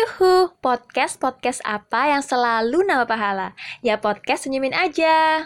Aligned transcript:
Yuhu, 0.00 0.56
podcast-podcast 0.64 1.60
apa 1.60 2.08
yang 2.08 2.24
selalu 2.24 2.88
nama 2.88 3.04
pahala? 3.04 3.52
Ya 3.84 4.00
podcast 4.00 4.48
senyumin 4.48 4.72
aja. 4.72 5.44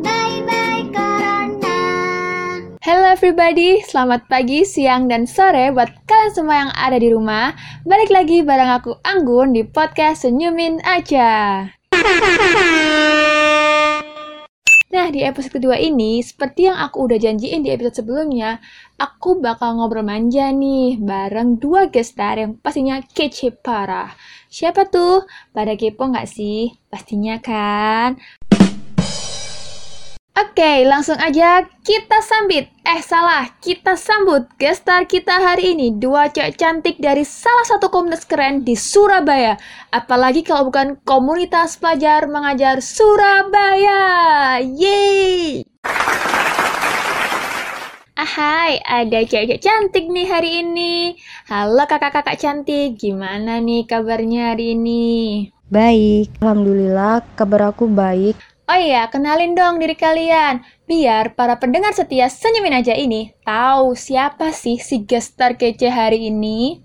Bye-bye 0.00 0.88
Corona. 0.88 1.76
Hello 2.80 3.12
everybody, 3.12 3.84
selamat 3.84 4.24
pagi, 4.24 4.64
siang, 4.64 5.04
dan 5.12 5.28
sore 5.28 5.68
buat 5.68 5.92
kalian 6.08 6.32
semua 6.32 6.56
yang 6.56 6.72
ada 6.72 6.96
di 6.96 7.12
rumah. 7.12 7.52
Balik 7.84 8.08
lagi 8.08 8.40
bareng 8.40 8.72
aku 8.72 8.96
Anggun 9.04 9.52
di 9.52 9.68
podcast 9.68 10.24
Senyumin 10.24 10.80
Aja. 10.88 11.68
Nah, 14.98 15.14
di 15.14 15.22
episode 15.22 15.62
kedua 15.62 15.78
ini, 15.78 16.18
seperti 16.26 16.66
yang 16.66 16.74
aku 16.74 17.06
udah 17.06 17.22
janjiin 17.22 17.62
di 17.62 17.70
episode 17.70 18.02
sebelumnya, 18.02 18.58
aku 18.98 19.38
bakal 19.38 19.78
ngobrol 19.78 20.02
manja 20.02 20.50
nih 20.50 20.98
bareng 20.98 21.62
dua 21.62 21.86
gestar 21.86 22.34
yang 22.42 22.58
pastinya 22.58 22.98
kece 23.06 23.54
parah. 23.62 24.10
Siapa 24.50 24.90
tuh? 24.90 25.22
Pada 25.54 25.78
kepo 25.78 26.02
nggak 26.10 26.26
sih? 26.26 26.74
Pastinya 26.90 27.38
kan? 27.38 28.18
Oke, 30.38 30.86
langsung 30.86 31.18
aja 31.18 31.66
kita 31.82 32.22
sambit. 32.22 32.70
Eh, 32.86 33.02
salah. 33.02 33.58
Kita 33.58 33.98
sambut 33.98 34.46
gestar 34.54 35.02
kita 35.10 35.34
hari 35.34 35.74
ini. 35.74 35.98
Dua 35.98 36.30
cewek 36.30 36.54
cantik 36.54 36.94
dari 37.02 37.26
salah 37.26 37.66
satu 37.66 37.90
komunitas 37.90 38.22
keren 38.22 38.62
di 38.62 38.78
Surabaya. 38.78 39.58
Apalagi 39.90 40.46
kalau 40.46 40.70
bukan 40.70 40.94
komunitas 41.02 41.74
pelajar 41.82 42.30
mengajar 42.30 42.78
Surabaya. 42.78 44.62
Yeay! 44.62 45.66
Ahai, 48.14 48.78
ada 48.86 49.18
cewek-cewek 49.26 49.58
cantik 49.58 50.06
nih 50.06 50.26
hari 50.30 50.62
ini. 50.62 51.18
Halo 51.50 51.82
kakak-kakak 51.82 52.38
cantik, 52.38 52.94
gimana 52.94 53.58
nih 53.58 53.90
kabarnya 53.90 54.54
hari 54.54 54.78
ini? 54.78 55.06
Baik, 55.66 56.30
Alhamdulillah 56.38 57.26
kabar 57.34 57.74
aku 57.74 57.90
baik. 57.90 58.38
Oh 58.68 58.76
iya, 58.76 59.08
kenalin 59.08 59.56
dong 59.56 59.80
diri 59.80 59.96
kalian. 59.96 60.60
Biar 60.84 61.32
para 61.32 61.56
pendengar 61.56 61.96
setia 61.96 62.28
senyumin 62.28 62.76
aja 62.76 62.92
ini 62.92 63.32
tahu 63.40 63.96
siapa 63.96 64.52
sih 64.52 64.76
si 64.76 65.08
gestar 65.08 65.56
kece 65.56 65.88
hari 65.88 66.28
ini. 66.28 66.76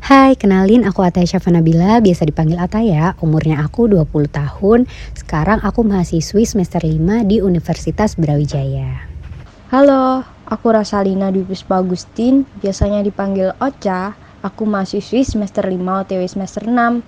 Hai, 0.00 0.32
kenalin 0.40 0.88
aku 0.88 1.04
Ataya 1.04 1.28
Syafa 1.28 1.52
Nabila, 1.52 2.00
biasa 2.00 2.24
dipanggil 2.24 2.56
Ataya. 2.56 3.12
Umurnya 3.20 3.60
aku 3.60 3.84
20 3.84 4.32
tahun. 4.32 4.88
Sekarang 5.12 5.60
aku 5.60 5.84
mahasiswi 5.84 6.48
semester 6.48 6.80
5 6.80 7.28
di 7.28 7.44
Universitas 7.44 8.16
Brawijaya. 8.16 9.04
Halo, 9.68 10.24
aku 10.48 10.72
Rasalina 10.72 11.28
Dwi 11.28 11.44
Puspa 11.44 11.84
Agustin, 11.84 12.48
biasanya 12.64 13.04
dipanggil 13.04 13.52
Ocha. 13.60 14.16
Aku 14.40 14.64
mahasiswi 14.64 15.20
semester 15.20 15.68
5 15.68 15.84
OTW 15.84 16.24
semester 16.32 16.64
6 16.64 17.04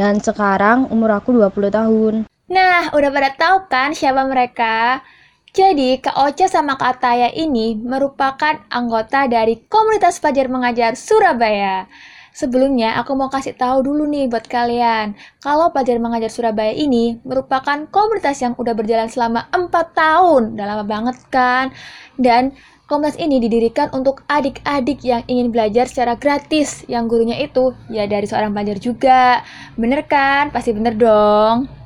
dan 0.00 0.16
sekarang 0.24 0.88
umur 0.88 1.12
aku 1.20 1.36
20 1.36 1.68
tahun. 1.68 2.24
Nah, 2.46 2.94
udah 2.94 3.10
pada 3.10 3.30
tahu 3.34 3.56
kan 3.66 3.90
siapa 3.90 4.22
mereka? 4.22 5.02
Jadi, 5.50 5.98
Kak 5.98 6.14
Ocha 6.14 6.46
sama 6.46 6.78
Kak 6.78 7.02
Ataya 7.02 7.26
ini 7.34 7.74
merupakan 7.74 8.62
anggota 8.70 9.26
dari 9.26 9.66
komunitas 9.66 10.22
pelajar 10.22 10.46
mengajar 10.46 10.94
Surabaya. 10.94 11.90
Sebelumnya, 12.30 13.02
aku 13.02 13.18
mau 13.18 13.26
kasih 13.32 13.58
tahu 13.58 13.90
dulu 13.90 14.06
nih 14.06 14.30
buat 14.30 14.46
kalian, 14.46 15.18
kalau 15.42 15.74
pelajar 15.74 15.98
mengajar 15.98 16.30
Surabaya 16.30 16.70
ini 16.70 17.18
merupakan 17.26 17.82
komunitas 17.90 18.38
yang 18.38 18.54
udah 18.54 18.78
berjalan 18.78 19.10
selama 19.10 19.50
4 19.50 19.90
tahun. 19.96 20.42
Udah 20.54 20.66
lama 20.70 20.84
banget 20.86 21.16
kan? 21.32 21.74
Dan 22.14 22.54
komunitas 22.86 23.18
ini 23.18 23.42
didirikan 23.42 23.90
untuk 23.90 24.22
adik-adik 24.30 25.02
yang 25.02 25.26
ingin 25.26 25.50
belajar 25.50 25.90
secara 25.90 26.14
gratis, 26.14 26.86
yang 26.86 27.10
gurunya 27.10 27.42
itu 27.42 27.74
ya 27.90 28.06
dari 28.06 28.30
seorang 28.30 28.54
pelajar 28.54 28.78
juga. 28.78 29.42
Bener 29.74 30.06
kan? 30.06 30.54
Pasti 30.54 30.70
bener 30.70 30.94
dong. 30.94 31.85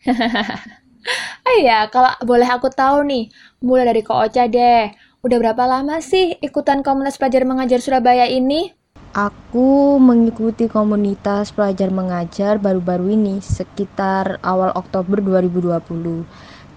oh 1.46 1.54
iya, 1.60 1.88
kalau 1.92 2.12
boleh 2.24 2.48
aku 2.48 2.72
tahu 2.72 3.04
nih, 3.04 3.28
mulai 3.60 3.84
dari 3.88 4.00
Ko 4.00 4.16
Ocha 4.16 4.48
deh. 4.48 4.92
Udah 5.20 5.36
berapa 5.36 5.68
lama 5.68 6.00
sih 6.00 6.40
ikutan 6.40 6.80
komunitas 6.80 7.20
pelajar 7.20 7.44
mengajar 7.44 7.84
Surabaya 7.84 8.24
ini? 8.24 8.72
Aku 9.12 9.98
mengikuti 9.98 10.70
komunitas 10.70 11.52
pelajar 11.52 11.92
mengajar 11.92 12.56
baru-baru 12.56 13.18
ini 13.18 13.42
sekitar 13.42 14.40
awal 14.40 14.72
Oktober 14.72 15.20
2020. 15.20 16.24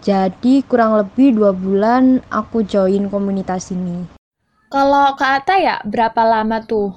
Jadi 0.04 0.66
kurang 0.68 1.00
lebih 1.00 1.40
dua 1.40 1.56
bulan 1.56 2.20
aku 2.28 2.68
join 2.68 3.08
komunitas 3.08 3.72
ini. 3.72 4.04
Kalau 4.68 5.16
Kak 5.16 5.46
Ata 5.46 5.56
ya, 5.62 5.76
berapa 5.86 6.26
lama 6.28 6.60
tuh? 6.66 6.92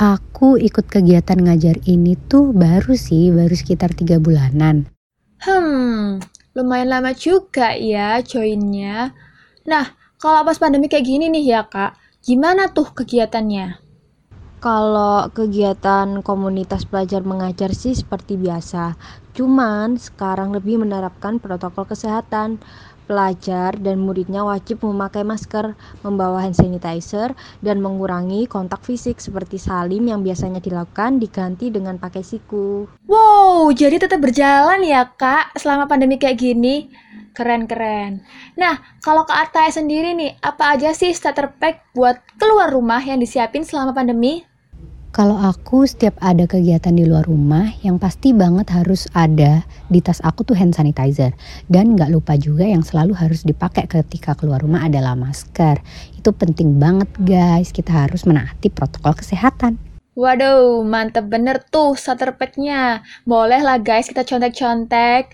Aku 0.00 0.56
ikut 0.56 0.88
kegiatan 0.88 1.36
ngajar 1.36 1.76
ini 1.84 2.16
tuh 2.16 2.56
baru 2.56 2.96
sih, 2.96 3.28
baru 3.34 3.52
sekitar 3.52 3.92
tiga 3.92 4.16
bulanan. 4.16 4.95
Hmm, 5.44 6.20
lumayan 6.56 6.88
lama 6.88 7.12
juga 7.12 7.76
ya 7.76 8.20
joinnya. 8.24 9.12
Nah, 9.68 9.84
kalau 10.16 10.40
pas 10.46 10.56
pandemi 10.56 10.88
kayak 10.88 11.06
gini 11.06 11.28
nih 11.28 11.44
ya 11.52 11.60
kak, 11.68 11.92
gimana 12.24 12.72
tuh 12.72 12.88
kegiatannya? 12.96 13.76
Kalau 14.56 15.28
kegiatan 15.36 16.24
komunitas 16.24 16.88
pelajar 16.88 17.20
mengajar 17.22 17.76
sih 17.76 17.92
seperti 17.92 18.40
biasa, 18.40 18.96
cuman 19.36 20.00
sekarang 20.00 20.56
lebih 20.56 20.80
menerapkan 20.80 21.36
protokol 21.38 21.84
kesehatan. 21.84 22.56
Pelajar 23.06 23.78
dan 23.78 24.02
muridnya 24.02 24.42
wajib 24.42 24.82
memakai 24.82 25.22
masker, 25.22 25.78
membawa 26.02 26.42
hand 26.42 26.58
sanitizer, 26.58 27.32
dan 27.62 27.78
mengurangi 27.78 28.50
kontak 28.50 28.82
fisik 28.82 29.22
seperti 29.22 29.62
salim 29.62 30.10
yang 30.10 30.26
biasanya 30.26 30.58
dilakukan 30.58 31.22
diganti 31.22 31.70
dengan 31.70 32.02
pakai 32.02 32.26
siku. 32.26 32.90
Wow, 33.06 33.70
jadi 33.70 34.02
tetap 34.02 34.18
berjalan 34.18 34.82
ya 34.82 35.06
kak 35.14 35.54
selama 35.54 35.86
pandemi 35.86 36.18
kayak 36.18 36.42
gini? 36.42 36.90
Keren-keren. 37.36 38.24
Nah, 38.56 38.80
kalau 39.04 39.28
Kak 39.28 39.52
Ataya 39.52 39.68
sendiri 39.68 40.16
nih, 40.16 40.40
apa 40.40 40.72
aja 40.72 40.96
sih 40.96 41.12
starter 41.12 41.52
pack 41.52 41.92
buat 41.92 42.16
keluar 42.40 42.72
rumah 42.72 43.04
yang 43.04 43.20
disiapin 43.20 43.60
selama 43.60 43.92
pandemi? 43.92 44.40
Kalau 45.16 45.40
aku 45.40 45.88
setiap 45.88 46.12
ada 46.20 46.44
kegiatan 46.44 46.92
di 46.92 47.08
luar 47.08 47.24
rumah, 47.24 47.72
yang 47.80 47.96
pasti 47.96 48.36
banget 48.36 48.68
harus 48.68 49.08
ada 49.16 49.64
di 49.88 50.04
tas 50.04 50.20
aku 50.20 50.44
tuh 50.44 50.52
hand 50.52 50.76
sanitizer. 50.76 51.32
Dan 51.72 51.96
nggak 51.96 52.12
lupa 52.12 52.36
juga 52.36 52.68
yang 52.68 52.84
selalu 52.84 53.16
harus 53.16 53.40
dipakai 53.40 53.88
ketika 53.88 54.36
keluar 54.36 54.60
rumah 54.60 54.84
adalah 54.84 55.16
masker. 55.16 55.80
Itu 56.20 56.36
penting 56.36 56.76
banget 56.76 57.08
guys, 57.24 57.72
kita 57.72 57.96
harus 57.96 58.28
menaati 58.28 58.68
protokol 58.68 59.16
kesehatan. 59.16 59.80
Waduh, 60.20 60.84
mantep 60.84 61.32
bener 61.32 61.64
tuh 61.64 61.96
starter. 61.96 62.36
Boleh 63.24 63.64
lah 63.64 63.80
guys 63.80 64.12
kita 64.12 64.20
contek-contek. 64.20 65.32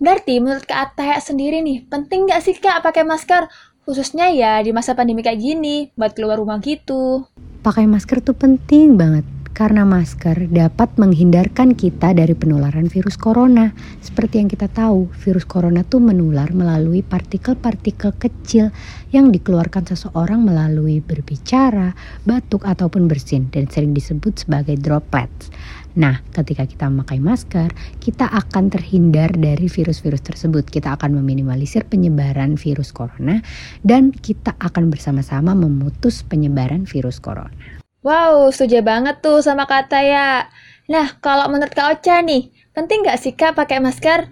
Berarti 0.00 0.40
menurut 0.40 0.64
Kak 0.64 0.96
Ataya 0.96 1.20
sendiri 1.20 1.60
nih, 1.60 1.84
penting 1.92 2.32
nggak 2.32 2.40
sih 2.40 2.56
Kak 2.56 2.80
pakai 2.80 3.04
masker? 3.04 3.44
Khususnya 3.84 4.32
ya 4.32 4.64
di 4.64 4.72
masa 4.72 4.96
pandemi 4.96 5.20
kayak 5.20 5.36
gini, 5.36 5.92
buat 5.92 6.16
keluar 6.16 6.40
rumah 6.40 6.56
gitu. 6.64 7.28
Pakai 7.64 7.88
masker 7.88 8.20
tuh 8.20 8.36
penting 8.36 9.00
banget 9.00 9.24
karena 9.54 9.86
masker 9.86 10.50
dapat 10.50 10.98
menghindarkan 10.98 11.78
kita 11.78 12.10
dari 12.10 12.34
penularan 12.34 12.90
virus 12.90 13.14
corona. 13.14 13.70
Seperti 14.02 14.42
yang 14.42 14.50
kita 14.50 14.66
tahu, 14.66 15.14
virus 15.22 15.46
corona 15.46 15.86
tuh 15.86 16.02
menular 16.02 16.50
melalui 16.50 17.06
partikel-partikel 17.06 18.18
kecil 18.18 18.74
yang 19.14 19.30
dikeluarkan 19.30 19.86
seseorang 19.86 20.42
melalui 20.42 20.98
berbicara, 20.98 21.94
batuk 22.26 22.66
ataupun 22.66 23.06
bersin 23.06 23.46
dan 23.54 23.70
sering 23.70 23.94
disebut 23.94 24.42
sebagai 24.42 24.74
droplets. 24.74 25.54
Nah, 25.94 26.18
ketika 26.34 26.66
kita 26.66 26.90
memakai 26.90 27.22
masker, 27.22 27.70
kita 28.02 28.26
akan 28.26 28.66
terhindar 28.74 29.30
dari 29.38 29.70
virus-virus 29.70 30.26
tersebut. 30.26 30.66
Kita 30.66 30.98
akan 30.98 31.22
meminimalisir 31.22 31.86
penyebaran 31.86 32.58
virus 32.58 32.90
corona 32.90 33.38
dan 33.86 34.10
kita 34.10 34.58
akan 34.58 34.90
bersama-sama 34.90 35.54
memutus 35.54 36.26
penyebaran 36.26 36.82
virus 36.90 37.22
corona. 37.22 37.83
Wow, 38.04 38.52
setuju 38.52 38.84
banget 38.84 39.24
tuh 39.24 39.40
sama 39.40 39.64
kata 39.64 40.04
ya. 40.04 40.52
Nah, 40.92 41.16
kalau 41.24 41.48
menurut 41.48 41.72
Kak 41.72 41.88
Ocha 41.88 42.20
nih, 42.20 42.52
penting 42.76 43.00
nggak 43.00 43.16
sih 43.16 43.32
Kak 43.32 43.56
pakai 43.56 43.80
masker? 43.80 44.28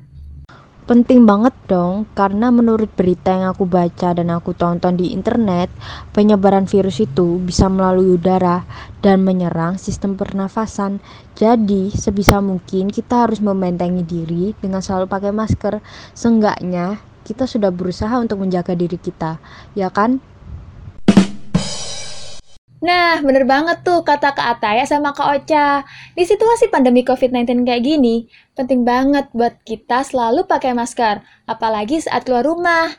Penting 0.85 1.25
banget 1.25 1.57
dong, 1.73 2.05
karena 2.13 2.53
menurut 2.53 2.93
berita 2.93 3.33
yang 3.33 3.57
aku 3.57 3.65
baca 3.65 4.13
dan 4.13 4.29
aku 4.29 4.53
tonton 4.53 5.01
di 5.01 5.17
internet, 5.17 5.73
penyebaran 6.13 6.69
virus 6.69 7.01
itu 7.01 7.41
bisa 7.41 7.73
melalui 7.73 8.21
udara 8.21 8.61
dan 9.01 9.25
menyerang 9.25 9.81
sistem 9.81 10.21
pernafasan. 10.21 11.01
Jadi, 11.33 11.97
sebisa 11.97 12.45
mungkin 12.45 12.93
kita 12.93 13.25
harus 13.25 13.41
membentengi 13.41 14.05
diri 14.05 14.53
dengan 14.61 14.85
selalu 14.85 15.09
pakai 15.09 15.33
masker. 15.33 15.81
Seenggaknya, 16.13 17.01
kita 17.25 17.49
sudah 17.49 17.73
berusaha 17.73 18.13
untuk 18.21 18.45
menjaga 18.45 18.77
diri 18.77 19.01
kita, 19.01 19.41
ya 19.73 19.89
kan? 19.89 20.21
Nah, 22.83 23.23
bener 23.23 23.47
banget 23.47 23.87
tuh 23.87 24.03
kata 24.03 24.35
Kak 24.35 24.59
Ataya 24.59 24.83
sama 24.83 25.15
Kak 25.15 25.29
Ocha. 25.39 25.87
Di 26.19 26.27
situasi 26.27 26.67
pandemi 26.67 27.07
COVID-19 27.07 27.63
kayak 27.63 27.83
gini, 27.87 28.27
penting 28.59 28.83
banget 28.83 29.31
buat 29.31 29.55
kita 29.63 30.03
selalu 30.03 30.51
pakai 30.51 30.75
masker, 30.75 31.23
apalagi 31.47 32.03
saat 32.03 32.27
keluar 32.27 32.43
rumah. 32.43 32.91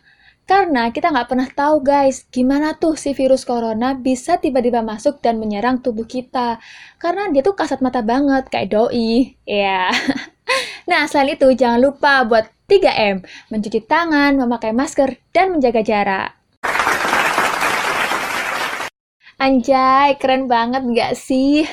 Karena 0.48 0.88
kita 0.92 1.12
nggak 1.12 1.28
pernah 1.28 1.48
tahu 1.52 1.84
guys, 1.84 2.24
gimana 2.32 2.80
tuh 2.80 2.96
si 2.96 3.12
virus 3.12 3.44
corona 3.44 3.92
bisa 3.96 4.40
tiba-tiba 4.40 4.80
masuk 4.84 5.20
dan 5.20 5.36
menyerang 5.36 5.84
tubuh 5.84 6.08
kita. 6.08 6.64
Karena 6.96 7.28
dia 7.36 7.44
tuh 7.44 7.56
kasat 7.56 7.84
mata 7.84 8.00
banget, 8.00 8.48
kayak 8.48 8.72
doi. 8.72 9.36
Ya. 9.44 9.92
Nah, 10.84 11.08
selain 11.08 11.40
itu 11.40 11.48
jangan 11.56 11.80
lupa 11.80 12.28
buat 12.28 12.44
3M, 12.68 13.24
mencuci 13.48 13.88
tangan, 13.88 14.36
memakai 14.36 14.76
masker, 14.76 15.16
dan 15.32 15.56
menjaga 15.56 15.80
jarak. 15.80 16.36
Anjay, 19.44 20.16
keren 20.24 20.48
banget 20.48 20.88
nggak 20.88 21.20
sih? 21.20 21.68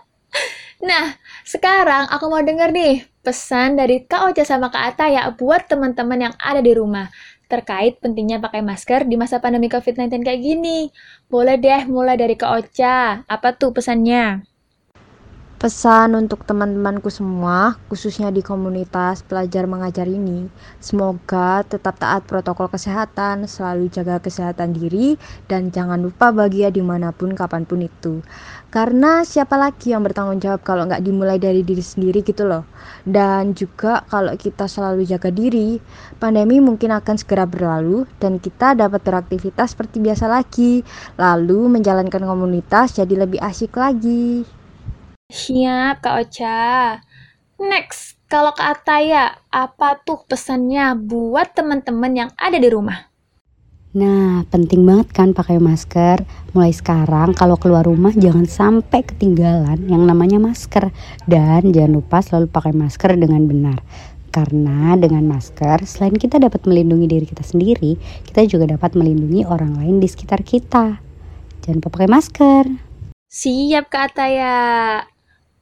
nah, 0.88 1.16
sekarang 1.48 2.04
aku 2.12 2.28
mau 2.28 2.44
denger 2.44 2.68
nih 2.76 3.08
pesan 3.24 3.80
dari 3.80 4.04
Kak 4.04 4.28
Ocha 4.28 4.44
sama 4.44 4.68
Kak 4.68 4.84
Ata 4.92 5.06
ya 5.08 5.32
buat 5.32 5.64
teman-teman 5.64 6.28
yang 6.28 6.34
ada 6.36 6.60
di 6.60 6.76
rumah 6.76 7.08
terkait 7.48 8.04
pentingnya 8.04 8.36
pakai 8.44 8.60
masker 8.60 9.08
di 9.08 9.16
masa 9.16 9.40
pandemi 9.40 9.72
COVID-19 9.72 10.20
kayak 10.20 10.40
gini. 10.44 10.92
Boleh 11.32 11.56
deh 11.56 11.88
mulai 11.88 12.20
dari 12.20 12.36
Kak 12.36 12.52
Ocha. 12.52 13.24
Apa 13.24 13.56
tuh 13.56 13.72
pesannya? 13.72 14.49
Pesan 15.60 16.16
untuk 16.16 16.48
teman-temanku 16.48 17.12
semua, 17.12 17.76
khususnya 17.92 18.32
di 18.32 18.40
komunitas 18.40 19.20
pelajar 19.20 19.68
mengajar 19.68 20.08
ini, 20.08 20.48
semoga 20.80 21.60
tetap 21.68 22.00
taat 22.00 22.24
protokol 22.24 22.72
kesehatan, 22.72 23.44
selalu 23.44 23.92
jaga 23.92 24.24
kesehatan 24.24 24.72
diri, 24.72 25.20
dan 25.52 25.68
jangan 25.68 26.00
lupa 26.00 26.32
bahagia 26.32 26.72
di 26.72 26.80
mana 26.80 27.12
pun 27.12 27.36
kapan 27.36 27.68
pun 27.68 27.84
itu. 27.84 28.24
Karena 28.72 29.20
siapa 29.20 29.60
lagi 29.60 29.92
yang 29.92 30.00
bertanggung 30.00 30.40
jawab 30.40 30.64
kalau 30.64 30.88
nggak 30.88 31.04
dimulai 31.04 31.36
dari 31.36 31.60
diri 31.60 31.84
sendiri 31.84 32.24
gitu 32.24 32.48
loh. 32.48 32.64
Dan 33.04 33.52
juga 33.52 34.00
kalau 34.08 34.32
kita 34.40 34.64
selalu 34.64 35.04
jaga 35.04 35.28
diri, 35.28 35.76
pandemi 36.16 36.56
mungkin 36.64 36.88
akan 36.88 37.20
segera 37.20 37.44
berlalu 37.44 38.08
dan 38.16 38.40
kita 38.40 38.72
dapat 38.72 39.04
beraktivitas 39.04 39.76
seperti 39.76 40.00
biasa 40.00 40.24
lagi, 40.24 40.80
lalu 41.20 41.68
menjalankan 41.68 42.24
komunitas 42.24 42.96
jadi 42.96 43.28
lebih 43.28 43.44
asik 43.44 43.76
lagi. 43.76 44.59
Siap, 45.30 46.02
Kak 46.02 46.26
Ocha. 46.26 46.98
Next, 47.62 48.18
kalau 48.26 48.50
Kak 48.50 48.82
Ataya, 48.82 49.38
apa 49.54 50.02
tuh 50.02 50.26
pesannya 50.26 50.98
buat 50.98 51.54
teman-teman 51.54 52.12
yang 52.18 52.30
ada 52.34 52.58
di 52.58 52.66
rumah? 52.66 53.06
Nah, 53.94 54.42
penting 54.50 54.82
banget 54.82 55.14
kan 55.14 55.30
pakai 55.30 55.62
masker. 55.62 56.26
Mulai 56.50 56.74
sekarang 56.74 57.34
kalau 57.38 57.54
keluar 57.58 57.86
rumah 57.86 58.10
jangan 58.14 58.46
sampai 58.46 59.06
ketinggalan 59.06 59.86
yang 59.86 60.02
namanya 60.02 60.42
masker 60.42 60.90
dan 61.30 61.74
jangan 61.74 62.02
lupa 62.02 62.22
selalu 62.22 62.50
pakai 62.50 62.74
masker 62.74 63.14
dengan 63.14 63.46
benar. 63.46 63.78
Karena 64.30 64.94
dengan 64.94 65.26
masker, 65.26 65.86
selain 65.86 66.14
kita 66.14 66.38
dapat 66.38 66.66
melindungi 66.66 67.06
diri 67.06 67.26
kita 67.26 67.42
sendiri, 67.42 67.98
kita 68.26 68.46
juga 68.46 68.78
dapat 68.78 68.94
melindungi 68.98 69.46
orang 69.46 69.78
lain 69.78 69.98
di 70.02 70.06
sekitar 70.06 70.42
kita. 70.42 71.02
Jangan 71.62 71.78
lupa 71.82 71.90
pakai 71.90 72.10
masker. 72.10 72.64
Siap, 73.26 73.90
Kak 73.90 74.14
Ataya. 74.14 74.58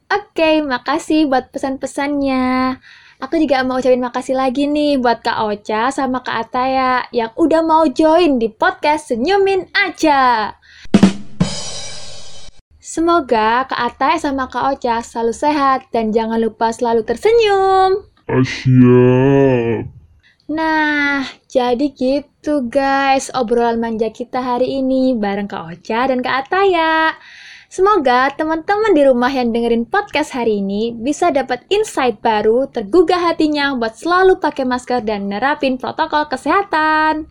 Oke, 0.09 0.65
makasih 0.65 1.29
buat 1.29 1.53
pesan-pesannya. 1.53 2.81
Aku 3.21 3.37
juga 3.37 3.61
mau 3.61 3.77
ucapin 3.77 4.01
makasih 4.01 4.33
lagi 4.33 4.65
nih 4.65 4.97
buat 4.97 5.21
Kak 5.21 5.37
Ocha 5.37 5.93
sama 5.93 6.25
Kak 6.25 6.49
Ataya 6.49 7.05
yang 7.13 7.29
udah 7.37 7.61
mau 7.61 7.85
join 7.85 8.41
di 8.41 8.49
podcast 8.49 9.13
Senyumin 9.13 9.69
Aja. 9.69 10.57
Semoga 12.81 13.69
Kak 13.69 13.77
Ataya 13.77 14.17
sama 14.17 14.49
Kak 14.49 14.81
Ocha 14.81 14.97
selalu 15.05 15.29
sehat 15.29 15.85
dan 15.93 16.09
jangan 16.09 16.41
lupa 16.41 16.73
selalu 16.73 17.05
tersenyum. 17.05 18.01
Siap. 18.25 19.93
Nah, 20.49 21.21
jadi 21.45 21.85
gitu 21.93 22.65
guys 22.65 23.29
obrolan 23.37 23.77
manja 23.77 24.09
kita 24.09 24.41
hari 24.41 24.81
ini 24.81 25.13
bareng 25.13 25.45
Kak 25.45 25.69
Ocha 25.69 26.09
dan 26.09 26.25
Kak 26.25 26.49
Ataya. 26.49 27.13
Semoga 27.69 28.33
teman-teman 28.33 28.97
di 28.97 29.05
rumah 29.05 29.29
yang 29.29 29.53
dengerin 29.53 29.85
podcast 29.85 30.33
hari 30.33 30.57
ini 30.57 30.89
bisa 30.89 31.29
dapat 31.29 31.61
insight 31.69 32.17
baru, 32.17 32.65
tergugah 32.65 33.21
hatinya 33.21 33.77
buat 33.77 33.93
selalu 33.93 34.41
pakai 34.41 34.65
masker 34.65 35.05
dan 35.05 35.29
nerapin 35.29 35.77
protokol 35.77 36.25
kesehatan. 36.25 37.29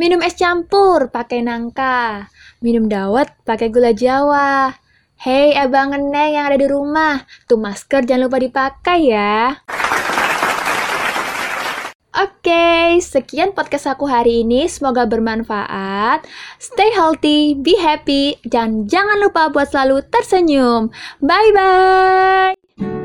Minum 0.00 0.24
es 0.24 0.32
campur 0.32 1.12
pakai 1.12 1.44
nangka, 1.44 2.32
minum 2.64 2.88
dawet 2.88 3.28
pakai 3.44 3.68
gula 3.68 3.92
jawa. 3.92 4.72
Hei 5.20 5.52
abang 5.52 5.92
neng 5.92 6.40
yang 6.40 6.48
ada 6.48 6.56
di 6.56 6.72
rumah, 6.72 7.20
tuh 7.44 7.60
masker 7.60 8.08
jangan 8.08 8.32
lupa 8.32 8.40
dipakai 8.40 9.12
ya. 9.12 9.60
Oke, 12.16 12.96
sekian 13.04 13.52
podcast 13.52 13.92
aku 13.92 14.08
hari 14.08 14.40
ini. 14.40 14.64
Semoga 14.72 15.04
bermanfaat. 15.04 16.24
Stay 16.56 16.88
healthy, 16.96 17.52
be 17.52 17.76
happy, 17.76 18.40
dan 18.48 18.88
jangan 18.88 19.20
lupa 19.20 19.52
buat 19.52 19.68
selalu 19.68 20.00
tersenyum. 20.08 20.88
Bye 21.20 21.52
bye. 21.52 22.95